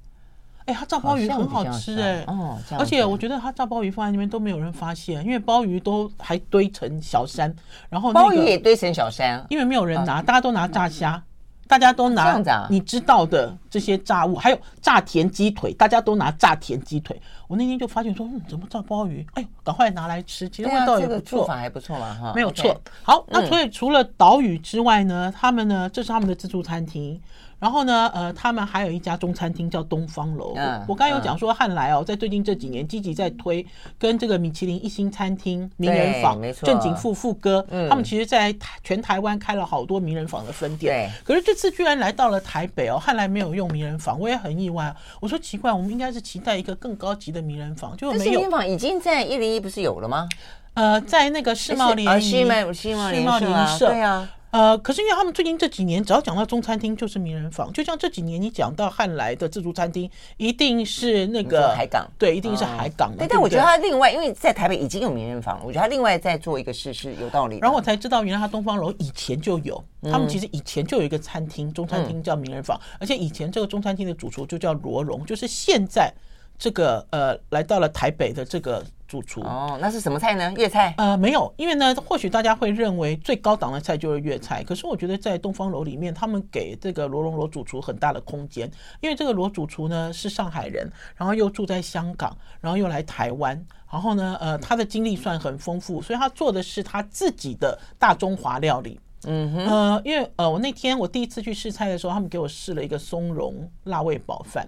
[0.65, 7.51] 哎，他炸鲍鱼很好吃哎，哦，而且我觉得他炸鲍鱼放在那边都没有人发现，因为鲍鱼都还堆成小山，
[7.89, 11.23] 然后、那个、鲍鱼也堆成小山，因为没有人拿，大家都拿炸虾。
[11.67, 17.19] 大家都拿你知道的这些炸物，还有炸田鸡腿，大家都拿炸田鸡腿。
[17.47, 19.25] 我那天就发现说，嗯，怎么炸鲍鱼？
[19.33, 22.75] 哎呦，赶快拿来吃，其实味道也不错，做法还不错嘛，哈，没有错。
[23.03, 27.21] 好，那所以除了岛屿之外呢，他们呢，这是他们的自助餐厅。
[27.59, 30.53] 然后呢，呃，他们还有一家中餐厅叫东方楼。
[30.55, 33.65] 嗯、我刚才有讲说，汉来哦，在最近这几年积极在推
[33.97, 40.93] 跟这个米其林一星餐厅名人坊、正经富富哥，嗯、他们其实在全台湾开了好多名人坊的分店。
[40.93, 41.23] 对。
[41.23, 44.95] 可是这次居然来到了台北哦，汉来没有用名人坊，我也很意外。
[45.19, 48.31] 我说奇怪，我们应该是期待一个更高级的名人坊，就没有。
[48.31, 50.29] 名人坊已经在一零一不是有了吗？
[50.75, 54.29] 呃，在那个世贸联谊，世贸世贸联谊社，对啊。
[54.49, 63.17] 呃，可是因为他们最近这几年，只要讲到中餐厅就是名人坊，就像这几年你讲到汉来的自助餐厅，一定是那个海港，对，一定是海港的。
[63.17, 67.59] 对，但我觉得他另外，因为在台北已经有名人坊了，我觉得他另外再做一个事是有道理。
[67.59, 76.11] 然后我才知道，原来他东方楼以前就有，他们其实以前就有一个餐厅，中餐厅叫名人坊，而且以前这个中餐厅的主厨就叫罗荣，就是现在
[76.57, 78.83] 这个呃来到了台北的这个。
[79.07, 80.53] 主厨哦，那是什么菜呢？
[80.57, 80.93] 粤菜？
[80.97, 98.99] 呃，没有，因为呢，或许大家会认为最高档的菜就是粤菜，可是我觉得在东方楼里面，他们给这个罗龙罗主厨很大的空间，因为这个罗主厨呢是上海人，然后又住在香港，然后又来台湾，然后呢，呃，他的经历算很丰富，所以他做的是他自己的大中华料理。
[99.25, 104.67] 嗯哼，呃，因为呃，我那天我第一次去试菜的时候，他们给我试了一个松茸辣味煲饭。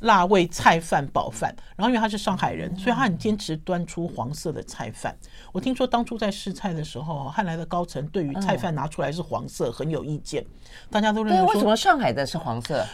[0.00, 5.16] 辣味菜饭煲饭，然后因为他是上海人，所以他很坚持端出黄色的菜饭。
[5.52, 10.44] 我听说当初在试菜的时候，汉来的高层对于菜饭拿出来是黄色很有意见，
[10.90, 12.84] 大家都认为说为什么上海的是黄色？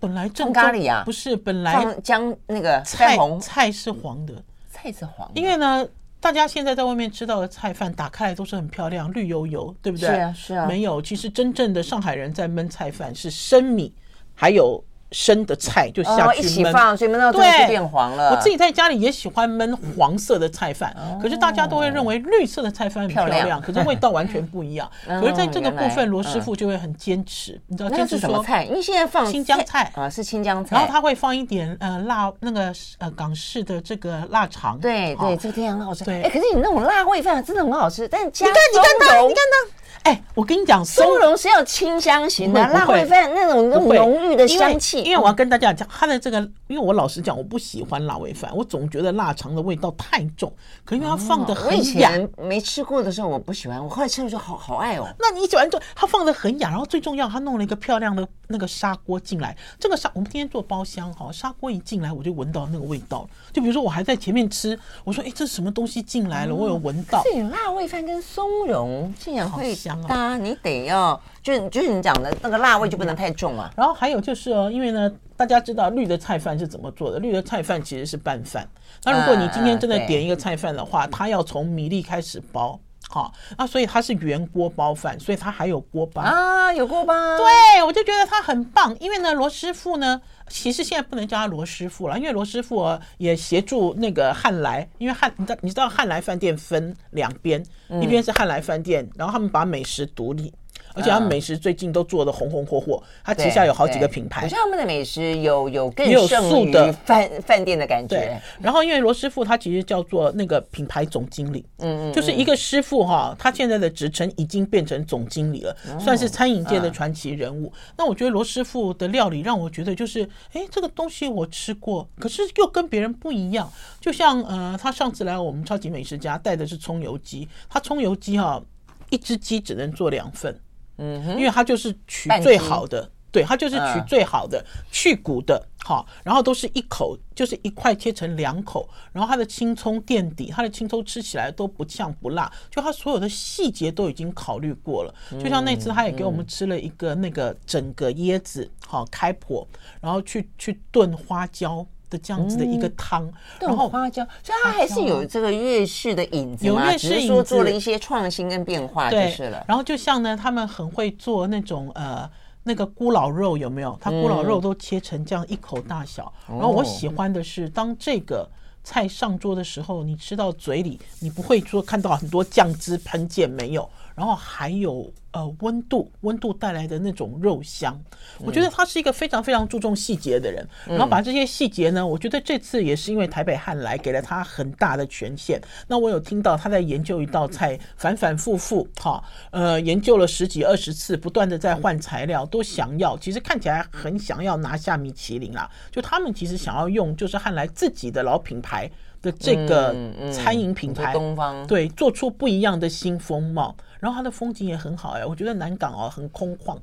[0.00, 4.34] 本来正咖喱啊，不是本来姜那个菜菜是黄的，
[4.70, 5.30] 菜是黄。
[5.34, 5.86] 因为呢，
[6.20, 10.08] 大家现在在外面吃到的菜饭打开来都是很漂亮，绿油油，对不对？
[10.08, 10.66] 是啊，是啊。
[10.66, 13.94] 没有，其实真正的上海人在焖菜饭是生米，
[14.34, 14.82] 还有。
[15.14, 18.32] 生的菜就下去焖，一起放，所以焖到最后就变黄了。
[18.34, 24.90] 我自己在家里也喜欢焖黄色的菜饭，可是大家都会认为绿色的菜饭很漂亮，可是味道完全不一样。
[25.06, 28.64] 可是在这个部分，罗师傅就会很坚持，你知道坚持什么菜？
[28.64, 34.76] 因为现在放青江菜啊，是青江菜，然后他会放一点呃辣那个呃港式的这个腊肠。
[34.80, 36.04] 对对，这个天很好吃。
[36.04, 39.83] 对，哎，可是你那种辣味饭真的很好吃，但加你看你看他，你看他。
[40.02, 45.02] 哎，我跟你讲，松茸是要清香型的，辣味饭那种那种浓郁的香气。
[45.02, 50.52] 因为我要跟大家讲，它的这个，因为我老实讲，我不喜欢辣味饭，我总觉得腊肠的味道太重。
[50.84, 55.06] 可因为它放的很雅，没吃过的时候我不喜欢，我后来吃了就好好爱哦。
[55.20, 59.56] 那你喜欢做，它放的很雅，然后最重要，它弄了一个漂亮的那个砂锅进来。
[59.78, 63.28] 这个砂，我们今天做包厢哈，砂锅一进来我就闻到那个味道。
[63.52, 66.54] 就比如说我还在前面吃，我说哎，这是什么东西进来了？
[66.54, 67.22] 我有闻到。
[67.22, 70.02] 这辣味饭跟松茸竟然会香。
[70.02, 73.70] 啊，你得要，就是就是你讲的那个辣味就不能太重啊。
[73.76, 77.18] 然后还有就是哦，因为呢，大家知道绿的菜饭是怎么做的？
[77.18, 78.66] 绿的菜饭其实是拌饭。
[79.04, 82.80] 那如果你今天真的点一个菜饭的话，它要从米粒开始包，
[83.10, 87.36] 好，那所以它是原锅包饭，所以它还有锅巴啊，有锅巴。
[87.36, 97.62] 对，我就觉得它很棒，因为呢，罗师傅呢，其实现在不能叫他罗师傅了，因为罗师傅也协助那个汉来，因为汉你知道你知道汉来饭店分两边，
[98.00, 100.50] 一边是汉来饭店，然后他们把美食独立。
[100.94, 104.42] 而且他们美食最近都做的红红火火，他旗下有好几个品牌。
[104.42, 106.72] 好像他们的美食有有更胜于
[107.04, 108.16] 饭饭店的感觉。
[108.16, 108.38] 对。
[108.62, 117.72] 然后因为罗师傅他其实叫做那个品牌总经理，嗯嗯，就是一个师傅哈，他现在的职称已经变成总经理了，算是餐饮界的传奇人物。
[117.96, 123.70] 那我觉得罗师傅的料理让我觉得就是，哎，这个东西我吃过，可是又跟别人不一样。
[124.00, 128.62] 就像呃，他上次来我们超级美食家带的是葱油鸡，他葱油鸡哈，
[129.10, 130.56] 一只鸡只能做两份。
[130.98, 145.14] 嗯，因为它就是取最好的，对，它就是取最好的，去骨的，好，然后都是一口，就是一块切成两口，然后它的青葱垫底，它的青葱吃起来都不呛不辣，就它所有的细节都已经考虑过了。
[145.32, 149.66] 就像那次他也给我们吃了一个那个整个椰子，好开剖，
[150.00, 151.86] 然后去去炖花椒。
[152.14, 159.64] 的这样子的一个汤，嗯、然后花椒，所以它还是有这个粤式的影子，有粤式影子，只是说做了一些创新跟变化就是了。
[159.66, 162.30] 然后就像呢，他们很会做那种呃
[162.62, 163.98] 那个咕老肉有没有？
[164.00, 166.32] 它咕老肉都切成这样一口大小。
[166.48, 168.48] 嗯、然后我喜欢的是，当这个
[168.84, 175.12] 菜上桌的时候，你吃到嘴里，你不会说看到很多酱汁喷溅没有，然后还有。
[175.34, 178.00] 呃，温度，温度带来的那种肉香，
[178.38, 180.64] 我觉得他是一个非常非常注重细节的人。
[180.86, 185.60] 然后把这些细节呢，我觉得这次也是因为台北汉来给了他很大的权限。
[185.88, 189.20] 那我有听到他在研究一道菜，反反复复，哈，
[189.50, 195.68] 呃，研究了十几二十次，不断的在换材料，都想要，其实看起来很想要拿下米其林啦。
[195.90, 198.88] 就他们其实想要用，就是汉来自己的老品牌
[199.24, 199.96] 的这个
[200.30, 203.74] 餐饮品牌，东方对，做出不一样的新风貌。
[203.98, 206.76] 然后它的风景也很好哎，我觉得南港哦很空旷，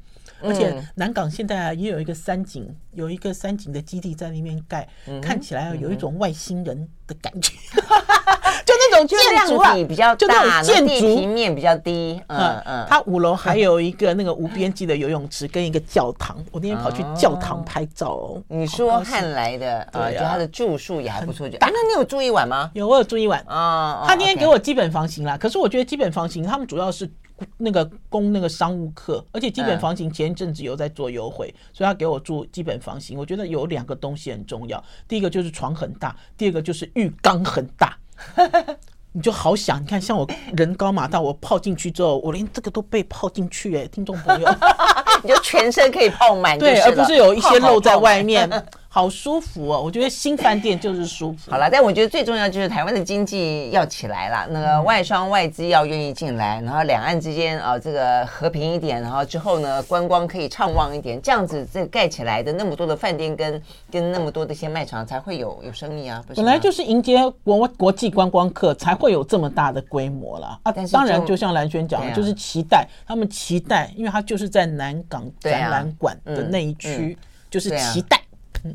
[0.43, 4.87] 而且南港现在也有一个三井，有一个三井的基地在那边盖，
[5.21, 7.53] 看起来有一种外星人的感觉，
[8.65, 12.21] 就那种建筑体比较大，建筑平面比较低。
[12.27, 18.43] 嗯嗯，它五楼还有一个那个无边际的游泳池跟一个教堂，我那天跑去教堂拍照哦。
[18.49, 22.69] 你说汉来的啊，就他的住宿也还不错，那你有住一晚吗？
[22.73, 24.03] 有，我有住一晚啊。
[24.07, 27.09] 他那天给我基本房型啦，可是我觉得基本房型他们主要是。
[27.57, 33.17] 那个供那个商务客，而且基本房型前一阵子有在做优惠，嗯、所以他给我住基本房型。
[33.17, 37.97] 我觉得有两个东西很重要，第一个就是床很大，第二个就是浴缸很大。
[39.13, 40.25] 你就好想，你看像我
[40.55, 44.49] 人高马大，我泡进去之后，我连这个都被泡进去哎，听众朋友，
[45.21, 48.49] 你就全身可以泡满，对，而不是有一些露在外面。
[48.93, 51.49] 好舒服哦，我觉得新饭店就是舒服。
[51.49, 66.21] 好了，但我觉得最重要就是台湾的经济要起来了，那个外商外资要愿意进来，然后两岸之间啊这个和平一点，然后之后呢观光可以畅旺一点，这样子这盖起来的那么多的饭店跟 跟那么多的一些卖场才会有有生意啊。
[66.35, 70.71] 本来就是迎接国国际观光客才会有这么大的规模了啊。
[70.73, 77.17] 但是当然就像蓝轩讲的，就是期待他们期待，因为他就是在南港展览馆的那一区，
[77.49, 78.20] 就是期待。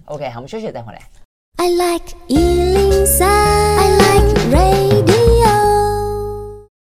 [0.06, 1.00] OK，好，我们休息再回来。
[1.56, 5.16] I like 103, I like radio。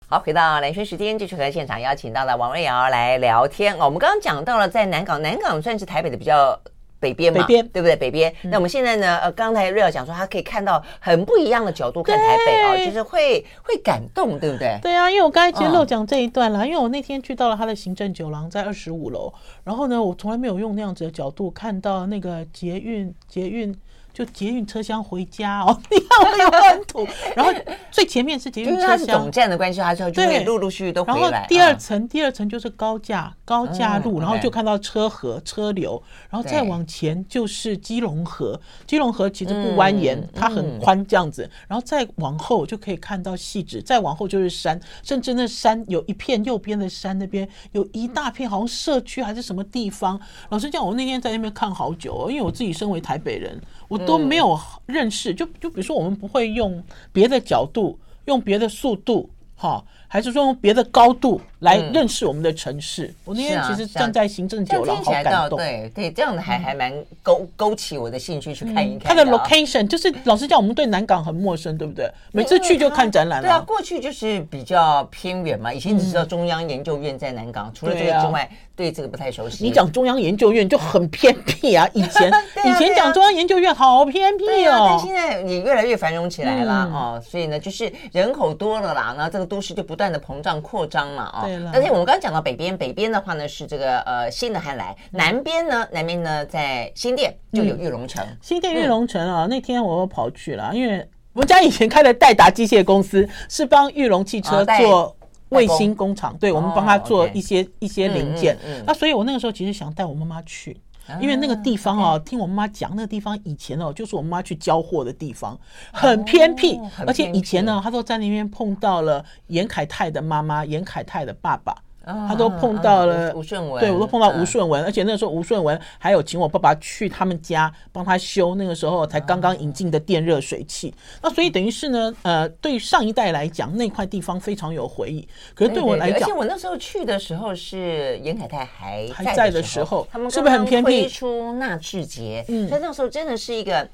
[0.08, 3.84] 好，回到蓝轩时间，继续和现场邀请到了王瑞瑶来聊天哦。
[3.84, 6.58] 我们刚刚讲到了在南港，南港算是台北的比较。
[7.06, 7.94] 北边嘛，北边对不对？
[7.94, 8.34] 北边。
[8.42, 9.18] 那我们现在呢？
[9.18, 14.78] 呃，刚才瑞尔讲说，他可以看到很不一样的角度看台北啊，就是会会感动，对不对？
[14.82, 23.76] 对啊，因为我刚才其实漏讲这一段了，因为我那天去到了他的行政酒廊，在二十五楼，然后呢，我从来没有用那样子的角度看到那个捷运，捷运。
[24.16, 27.52] 就捷运车厢回家哦， 你看我有关图， 然后
[27.90, 31.30] 最前面是捷运车厢，总站的关系，它就就会陆陆续续都回来。
[31.30, 50.18] 然后第二层，第二层就是高架高架路，然后就看到车河车流，然后再往前就是基隆河，基隆河其实不蜿蜒，它很宽这样子，然后再往后就可以看到汐止，再往后就是山，甚至那山有一片右边的山那边有一大片，好像社区还是什么地方。
[50.48, 54.05] 老实讲，我那天在那边看好久，哦因为我自己身为台北人，我。
[54.06, 59.84] 都没有认识，就就比如说，我们不会用别的角度，用别的速度，哈。
[60.08, 63.12] 还是说用别的高度来认识我们的城市？
[63.24, 65.58] 我那天其实站在行政酒廊，好感动。
[65.58, 66.92] 对对，这样的还还蛮
[67.22, 69.14] 勾勾起我的兴趣去看一看。
[69.14, 72.08] 它的 location 就是老实讲，我们对南港很陌生，对不对？
[72.30, 73.48] 每次去就看展览了。
[73.48, 79.64] 对啊，过去就是比较偏远嘛，以前只知道中央研究院在南港，除了这个之外，对这个不太熟悉。
[79.64, 81.88] 你讲中央研究院就很偏僻啊！
[81.94, 82.30] 以前
[82.64, 87.20] 以前讲中央研究院好偏僻哦，但现在也越来越繁荣起来了哦。
[87.26, 89.95] 所以呢，就是人口多了啦，那这个都市就不。
[89.96, 91.70] 不断的膨胀扩张嘛，啊，对了。
[91.72, 105.16] 而且我们刚刚讲到北边，北边的话呢是这个呃新的汉来，南边呢南边呢在新店就有玉龙城，嗯、新店玉龙城啊，那天我又跑去了，因为我们家以前开的代达机械公司是帮玉龙汽车做
[105.48, 106.14] 卫星工。
[106.14, 110.76] 厂，对，我们帮他做一些一些零件，那所以我那个时候其实想带我妈妈去。
[111.20, 115.58] 因为那个地方哦，听我妈妈讲，那个地方以前哦，就是我妈妈去交货的地方，
[115.92, 121.74] 很偏僻，而且以前呢，她都在那边碰到了严凯泰的妈妈，严凯泰的爸爸。
[122.06, 130.94] 他都碰到了吴顺文，对，我都碰到吴顺文，而且那个时候吴顺文还有请我爸爸去他们家帮他修，那个时候才刚刚引进的电热水器。
[131.20, 135.26] 那所以等于是呢，呃，对上一代来讲，那块地方非常有回忆。
[135.54, 141.02] 可是对我来讲，而且我那时候去的时候是严凯泰还还在的时候，他们是不是很偏僻？
[141.02, 143.88] 推出纳智捷，嗯，所以那时候真的是一个。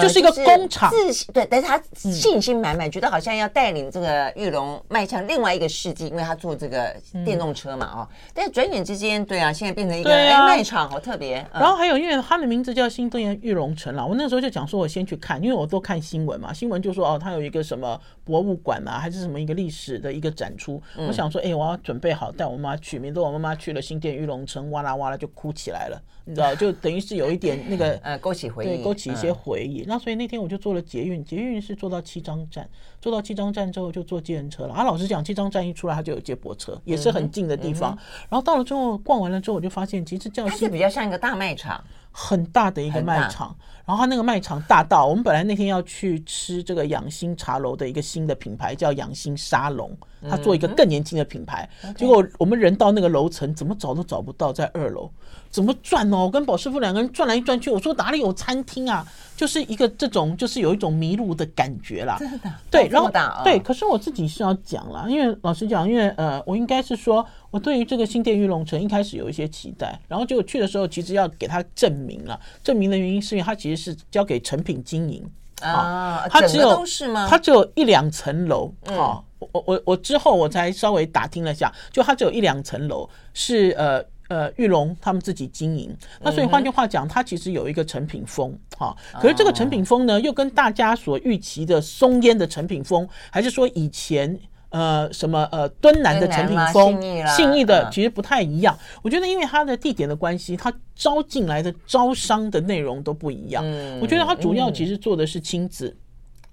[0.00, 11.46] 就是一个工厂，自信对，但是他信心满满，觉得好像要带领这个玉龙迈向另外一个世纪，因为他做这个电动车嘛，哦，但是转眼之间，对啊，现在变成一个哎卖场，好特别。
[11.52, 29.84] 然后还有，因为他的名字叫新东元玉龙城了，我那时候就讲说，我先去看，因为我都看新闻嘛，新闻就说哦，他有一个什么博物馆啊，还是什么一个历史的一个展出，我想说，哎，我要准备好带我妈去，免得我妈妈去了新店玉龙城，哇啦哇啦就哭起来了，你知道，就等于是有一点 那个呃勾起回忆，对，勾起一些回忆。
[29.86, 32.68] 那所以那天我就坐了捷运，捷运是坐到七张站，
[33.02, 34.72] 坐到七张站之后就坐计程车了。
[34.72, 37.98] 啊，老实讲，七张站一出来，它就有接驳车，也是很近的地方。
[38.30, 43.54] 然后到了之后逛完了之后，我就发现其实这样是比较像一个大卖场，很大的一个卖场。
[43.84, 49.90] 然后它那个卖场大到，我们本来那天要去吃这个养心茶楼的一个新的品牌叫养心沙龙，
[50.30, 51.68] 它做一个更年轻的品牌。
[51.96, 55.10] 结果我们人到那个楼层，怎么找都找不到，在二楼。
[55.50, 56.18] 怎么转哦？
[56.18, 59.06] 我跟宝师傅两个人转来转去，我说哪里有餐厅啊？
[59.36, 62.16] 就是一个这种，就是有一种迷路的感觉啦。
[62.18, 62.50] 真的？
[62.70, 63.10] 对，然后
[63.42, 75.24] 对，可是我自己是要讲啦，因为老实讲，因为呃，我应该是说，我对于这个新店玉龙城一开始有一些期待，然后结果去的时候，其实要给他证明了，证明的原因是因为他其实是交给成品经营
[75.62, 76.84] 啊，他只有
[77.28, 79.22] 他只有一两层楼啊。
[79.38, 84.04] 我我我之后我才稍微打听了一下，就他只有一两层楼是呃。
[84.32, 88.96] 呃，玉龙他们自己经营，那所以换句话讲，它其实有一个成品风哈。
[89.20, 94.34] 可是这个成品风呢，又跟大家所预期的松烟的成品风，还是说以前
[94.70, 96.98] 呃什么呃敦南的成品风、
[97.36, 98.74] 信义的，其实不太一样。
[99.02, 103.62] 我觉得因为它的地点的关系，它招进来的招商的内容都不一样。
[104.00, 105.94] 我觉得它主要其实做的是亲子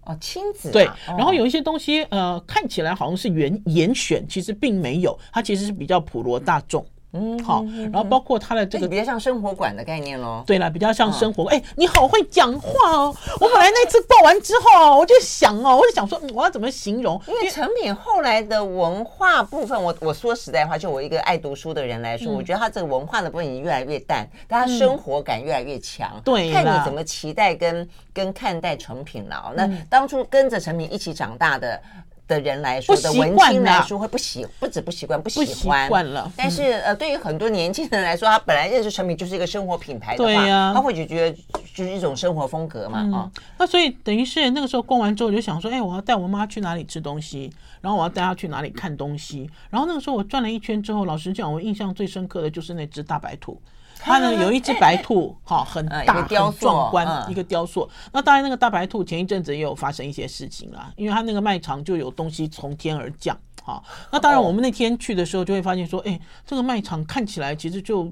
[0.03, 0.83] 哦，亲子对。
[1.07, 6.85] 然后有一些东西呃看起来好像是严严选，其实并没有，它其实是比较普罗大众。
[7.11, 10.43] 嗯，好，然后包括它的这个比较像生活馆的概念喽。
[10.45, 11.45] 对了，比较像生活。
[11.45, 13.15] 哎，你好会讲话哦！
[13.39, 17.19] 我本来那次报完之后，我就想哦，我就想说，我要怎么形容？
[17.27, 26.21] 因为成品后来的文化部分，我我说实在话，就我一个爱读书的人来说，我觉得它这个文化的部分已经越来越淡，但它生活感越来越强。
[26.23, 29.51] 对，看你怎么期待跟跟看待成品了。
[29.55, 31.81] 那当初跟着成品一起长大的。
[32.29, 36.31] 的人来说，的文青来说会不习，不止不习惯，不喜欢了。
[36.37, 41.37] 但是呃，对于很多年轻人来说，他本来认识成品就是一个生活品牌的话，对呀，他会就觉得
[41.73, 43.31] 就是一种生活风格嘛啊。
[43.57, 49.49] 那所以等于是那个时候逛完之后，就想说，哎，我要带我妈去哪里吃东西，然后我要带她去哪里看东西。
[49.71, 53.59] 然后那个时候我转了一圈之后，老实讲，我印象最深刻的就是那只大白兔。
[54.01, 57.87] 它呢有一只白兔， 哈，很大很壮观，一个雕塑。
[58.13, 63.83] 那当然，那个大白兔前一阵子也有发生一些事情啦，因为它那个卖场就有东西从天而降，哈。
[64.11, 68.11] 那当然，我们那天去的时候就会发现说，哎，这个卖场看起来其实就，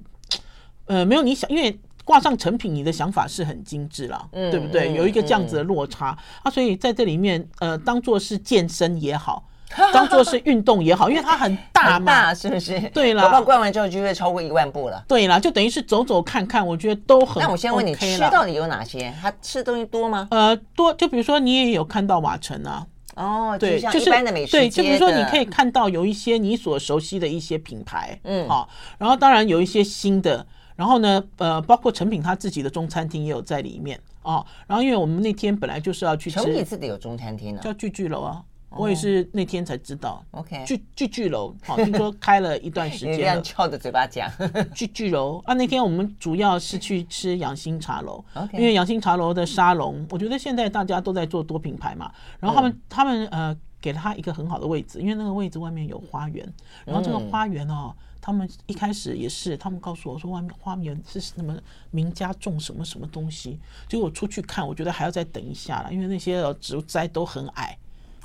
[0.85, 4.93] 呃，没有你想，因为挂上成品，你的想法是很精致了，对不对？
[4.93, 9.47] 有一个这样子的落差啊，所以在这里面，呃，当做是健身也好。
[9.93, 12.79] 当做是运动也好，因为它很大嘛，大是不是？
[12.89, 15.03] 对了，逛逛完之后就会超过一万步了。
[15.07, 17.41] 对了，就等于是走走看看，我觉得都很。
[17.43, 19.13] 那我先问你，吃到底有哪些？
[19.21, 20.27] 它吃的东西多吗？
[20.31, 20.93] 呃，多。
[20.93, 22.87] 就比如说，你也有看到瓦城啊。
[23.15, 24.51] 哦，对，就是一般的美食。
[24.51, 28.69] 对，就比如说，你可以看到有一些你所熟悉的一些品牌，嗯，好。
[28.97, 34.45] 然后当然有一些新的，然后呢，呃，包括成品他自己的中餐厅也有在里面哦。
[34.67, 38.41] 然后因为我们那天本来就是要去吃，诚品自己有中餐厅呢，叫聚聚楼啊。
[38.69, 43.13] 我也是那天才知道，OK，聚聚聚楼，好，听说 开了一段时间。
[43.13, 44.29] 你这样翘着嘴巴讲，
[44.75, 56.47] 聚聚楼啊，那天我们主要是去吃养心茶楼，OK，因为养心茶楼的沙龙，我觉得现在大家都在做多品牌嘛，然后他们、嗯、他们呃给了他一个很好的位置，因为那个位置外面有花园，
[56.85, 61.57] 然后这个花园哦，他们一开始也是，他们告诉我说外面花园是什么
[61.89, 67.77] 名家种什么什么东西，结果我出去看，我觉得还要再等一下了，因为那些植栽都很矮。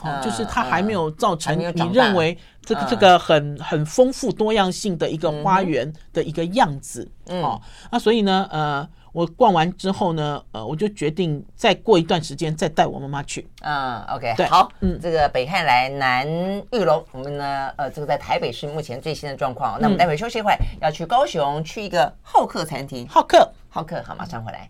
[0.03, 7.11] 哦，就是它还没有造成你认为这个这个很很丰富多样性的一个花园的一个样子。
[7.29, 7.61] 哦，
[7.91, 13.49] 那所以呢，呃，我逛完之后呢，呃，我就决定再过一段时间再带我妈妈去。
[13.63, 16.27] 嗯，OK，对，好，嗯，这个北汉来南
[16.73, 19.79] 玉龙，我们呢，呃，这个在台北市目前最新的状况。
[19.81, 23.07] 那我们待会休息一会，要去高雄去一个好客餐厅。
[23.09, 24.69] 好客，好客，好，马上回来。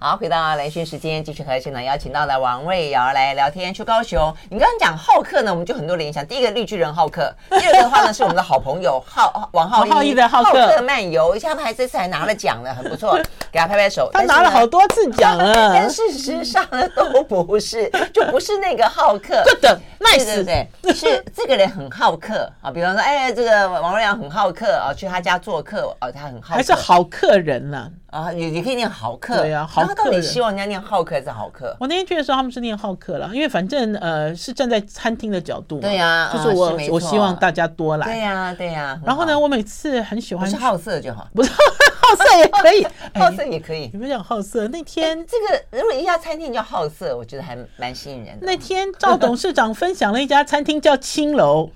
[0.00, 3.74] 好，回到来讯时间，继续和现场邀请到的王瑞瑶来聊天。
[3.74, 6.24] 去高雄，你刚刚讲浩克呢，我们就很多联想。
[6.24, 13.18] 第一个绿巨人浩克， 第二个的话呢是我们的好朋友浩王浩一的浩克漫游，一下他还这次还拿了奖呢，很不错，
[13.50, 14.08] 给他拍拍手。
[14.12, 19.42] 他拿了好多次奖了， 但事实上呢都不是，就不是那个浩克。
[19.42, 22.70] 对的，nice，对对对，是这个人很好客啊。
[22.70, 27.90] 比方说，哎，这个王瑞瑶很好客啊，去他家做客啊，他很好客，还是好客人呢。
[28.07, 29.88] 啊，你你可以念好客，对呀、啊，好客。
[29.88, 31.76] 他到底希望人家念好客还是好客？
[31.78, 39.00] 我那天去的时候，他们是念好客了，因为反正呃是站在餐厅的角度，对呀、啊，就是我、我希望大家多来，对呀、啊、对呀、啊。
[39.04, 41.50] 然后呢，我每次很喜欢，是好色就好，不是
[42.00, 42.86] 好色也可以，
[43.20, 43.90] 好色也可以。
[43.92, 48.46] 你们讲好色那天，这个如果一家餐厅叫好色，我觉得还蛮吸引人的。
[48.46, 51.70] 那天赵董事长分享了一家餐厅叫青楼。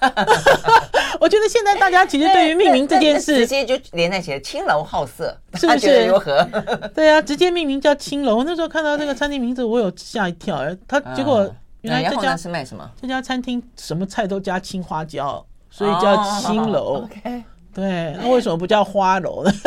[1.20, 4.40] 我觉得现在大家其实对于命名这件事，直接就连在一起了。
[4.40, 6.42] 青楼好色，是不是如何？
[6.94, 8.42] 对啊，直接命名叫青楼。
[8.44, 10.60] 那时候看到这个餐厅名字，我有吓一跳。
[10.88, 11.48] 他结果
[11.82, 12.90] 原来这家是卖什么？
[13.00, 17.04] 这家餐厅什么菜都加青花椒，所以叫青楼。
[17.04, 19.52] OK，对，那为什么不叫花楼呢？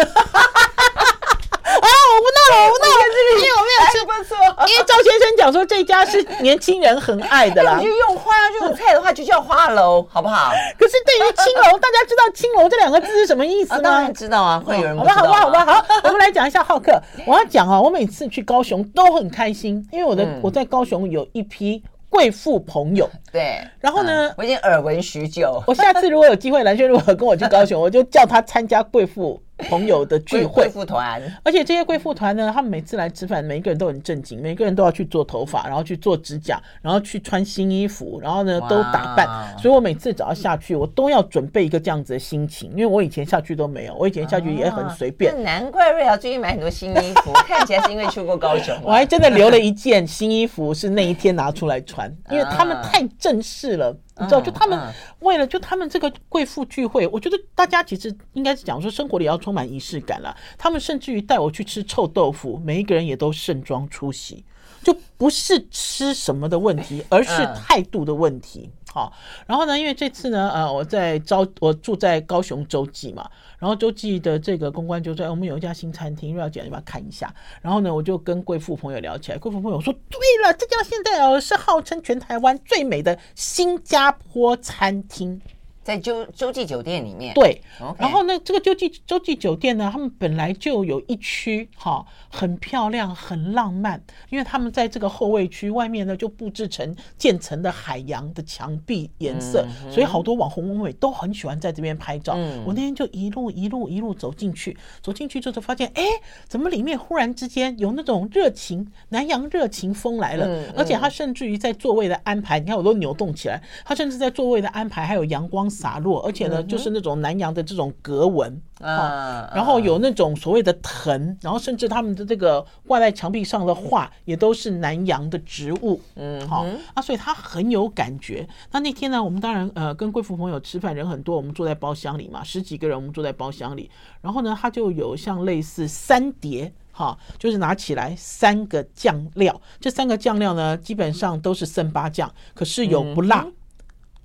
[2.13, 3.02] 我不闹了，我不闹了，这个
[3.35, 4.37] 因为我没有吃，不错。
[4.67, 7.77] 因为赵先生讲说这家是年轻人很爱的啦。
[7.77, 10.51] 你就用花这种菜的话，就叫花楼，好不好？
[10.77, 13.79] 可是对于青楼，大家知道青楼这两个字是什么意思吗？
[13.81, 15.85] 当然知道啊，会有人好吧，好吧，好吧，好。
[16.03, 17.01] 我们来讲一下浩克。
[17.25, 23.09] 我要讲啊，我每次去高雄都很开心，因为我的我在高雄有一批贵妇朋友。
[23.31, 23.59] 对。
[23.79, 25.61] 然后呢，我已经耳闻许久。
[25.67, 29.41] 我下次如果有机会，蓝轩如果跟我去高雄，我就叫他参加贵妇。
[29.57, 39.57] 朋友的聚会，贵妇团，而且这些贵妇团呢，他们每次来吃饭，每一个人都很正经，每个人都要去做头发，然后去做指甲，然后去穿新衣服，然后呢都打扮。
[39.59, 45.41] 所以我每次只要下去，我都要准备一个这样子的心情，因为我以前下去都没有，我以前下去也很随便。
[45.43, 48.75] 难怪瑞瑶最近买很多新衣服， 看起来是因为去过高雄。
[48.83, 53.95] 我还真的留了一件新衣服，是那一天拿出来穿，因为他们太正式了。
[54.19, 60.35] 你知道，就他们为了就他们这个贵妇聚会，我觉得大家其实应该是讲说生活里要充满仪式感了。
[60.57, 64.45] 他们甚至于带我去吃臭豆腐，每一个人也都盛装出席，
[64.83, 68.69] 就不是吃什么的问题，而是态度的问题。
[68.93, 69.11] 好，
[69.47, 73.27] 然后呢，因为这次呢，呃，我在招我住在高雄洲际嘛。
[73.57, 79.37] 然后洲际的这个公关就在：“我们有一家新餐厅，要讲，你把它看一下。”然后呢，我就跟贵妇朋友聊起来。
[79.39, 85.41] 贵妇朋友说：“对了，这家现在哦是号称全台湾最美的新加坡餐厅。”
[85.83, 87.95] 在洲洲际酒店里面，对，Okay.
[87.99, 102.35] 然后呢，这个洲际洲际酒店呢，他们本来就有一区哈，很漂亮，很浪漫，因为他们在这个后卫区外面呢，就布置成建成的海洋的墙壁颜色，嗯、所以好多网红网美都很喜欢在这边拍照。
[102.37, 106.03] 嗯、我那天就一路一路一路走进去，走进去之后就发现，哎，
[106.47, 115.69] 怎么里面忽然之间有那种热情南洋热情风来了，而且他甚至于在座位的安排，你看我都扭动起来，他甚至在座位的安排还有阳光。
[115.73, 128.47] 洒落，而且呢，就是那种南洋的这种格纹啊，然后有那种所谓的藤，然后甚至他们的这个挂在墙壁上的画也都是南洋的植物，嗯，好啊，所以他很有感觉。
[128.71, 133.89] 那那天呢，我们当然呃跟贵妇朋友吃饭，人很多，我们坐在包厢里嘛，十几个人，我们坐在包厢里，
[134.21, 143.47] 然后呢，他就有像类似三碟，哈，就是拿起来三个酱料，这三个酱料呢，基本上都是生八酱，可是有不辣、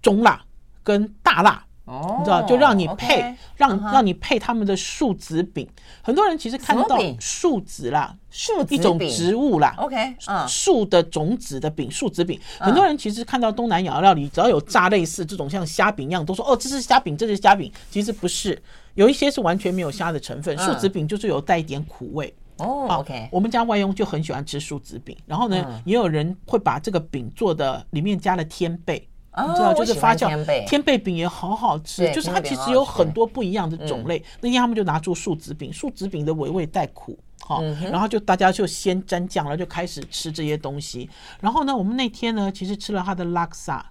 [0.02, 0.44] 中辣。
[0.82, 5.68] 跟大辣，哦，你知道，就让你配，让让你配他们的树脂饼。
[6.02, 10.16] 很多人其实看到树脂啦，树一种植物啦，OK，
[10.46, 12.38] 树的种子的饼，树脂饼。
[12.58, 17.70] 很多人其实看到东南亚料理，只要有炸类似这种像虾饼一样，都说哦，这是虾饼，这是虾饼。
[17.90, 18.60] 其实不是，
[18.94, 20.56] 有一些是完全没有虾的成分。
[20.58, 22.32] 树脂饼就是有带一点苦味。
[22.56, 25.16] 哦，OK，我们家外佣就很喜欢吃树脂饼。
[25.26, 29.08] 然后呢，也有人会把这个饼做的里面加了天贝。
[29.46, 30.28] 你知道，就是发酵
[30.66, 34.22] 天贝饼也好好吃，就是它其实有很多不一样的种类。
[34.40, 41.08] 那天他们就拿出树脂饼，树脂饼的微味带苦，好，然后就大家就先沾酱，然后就开始吃这些东西。
[41.40, 43.84] 然后呢，我们那天呢，其实吃了他的拉萨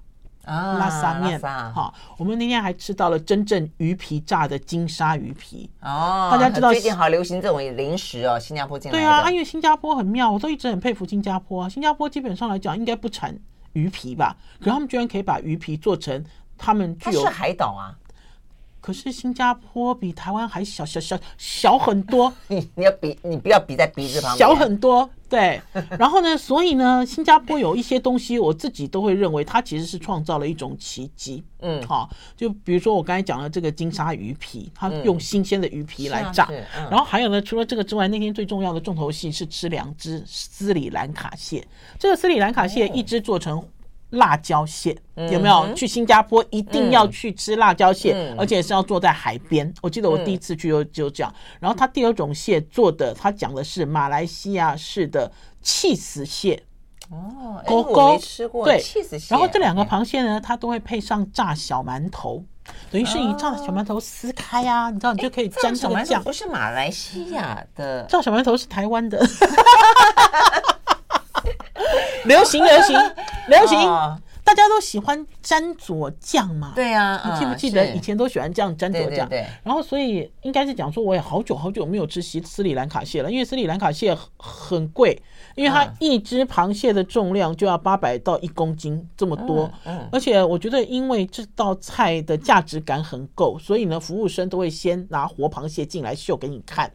[0.45, 6.29] 啊，拉萨面，好，我们那天还吃到了真正鱼皮炸的金沙鱼皮哦。
[6.31, 9.03] 大家知道最近好流行这种零食哦，新加坡进来的。
[9.03, 11.67] 对啊，因为新加坡很妙，我都一直很佩服新加坡。
[11.67, 13.37] 新加坡基本上来讲，应该不产。
[13.73, 16.23] 鱼皮吧，可是他们居然可以把鱼皮做成
[16.57, 17.23] 他们具有。
[17.23, 17.95] 它是海岛啊，
[18.81, 22.33] 可是新加坡比台湾还小小小小很多。
[22.47, 24.37] 你 你要比，你不要比在鼻子旁边。
[24.37, 25.61] 小很多，对，
[25.99, 31.43] 然后呢，所以呢，新加坡有一些东西，我自己都会认为它其实是创造了一种奇迹。
[31.59, 36.49] 嗯，好，就比如说我刚才讲的这个金沙鱼皮，它用新鲜的鱼皮来炸。
[36.89, 41.67] 然后还有呢，除了这个之外，那天最重要的重头戏是吃两只斯里兰卡蟹。
[41.99, 43.63] 这个斯里兰卡蟹一只做成。
[44.11, 44.97] 辣椒蟹
[45.31, 45.73] 有没有？
[45.73, 49.73] 去新加坡一定要去吃辣椒蟹，而且是要坐在海边。
[49.81, 51.33] 我记得我第一次去就就这样。
[51.59, 55.31] 然后它第二种蟹做的，它讲的是马来西亚式的
[55.61, 56.63] 气死蟹。
[57.09, 58.65] 哦，狗狗没吃过。
[58.65, 58.83] 对，
[59.29, 62.43] 然后这两个螃蟹呢，它都会配上炸小馒头，
[62.91, 66.21] 等于是你炸小馒头撕开呀，你知道你就可以沾这个酱。
[66.21, 69.25] 不是马来西亚的，炸小馒头是台湾的。
[72.25, 72.97] 流行流行
[73.47, 73.77] 流行，
[74.43, 76.71] 大家都喜欢沾佐酱嘛？
[76.75, 79.27] 对呀，你记不记得以前都喜欢这样沾佐酱？
[79.29, 79.45] 对。
[79.63, 85.21] 然后所以应该是讲说，我也好久好久没有吃西斯里兰卡蟹了，因为斯里兰卡蟹很贵，
[85.55, 89.69] 因为它一只螃蟹的重量就要八百到一公斤这么多。
[89.85, 90.07] 嗯。
[90.11, 96.91] 而且我觉得，因为这道菜的价值感很够，所以呢，服务生都会先拿活螃蟹进来秀给你看。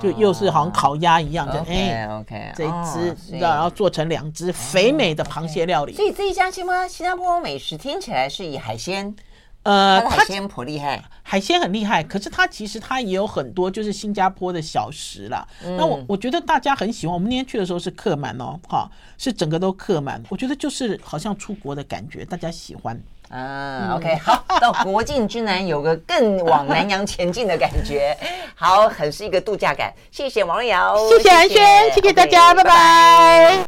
[0.00, 5.94] 就又是好像烤鸭一样的，哎，OK，这一只你知道，然后做成两只肥美的螃蟹料理。
[5.94, 9.14] 所以这一家新加新加坡美食听起来是以海鲜，
[9.62, 12.02] 呃，海鲜颇厉害，海鲜很厉害。
[12.02, 15.46] 可是它其实它也有很多就是新加坡的小食啦。
[15.62, 17.14] 那我我觉得大家很喜欢。
[17.14, 20.22] 我们那天去的时候是客满哦，哈，是整个都客满。
[20.28, 23.00] 我觉得就是好像出国的感觉，大家喜欢。
[23.30, 28.16] 嗯，OK， 好，到国境之南有个更往南洋前进的感觉，
[28.54, 29.92] 好，很是一个度假感。
[30.10, 33.64] 谢谢王瑞瑶，谢谢安轩，谢谢大家，拜拜。